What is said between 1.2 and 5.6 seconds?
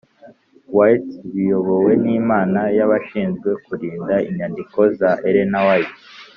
biyobowe n’Inama y’Abashinzwe kurinda inyandiko za Ellen G.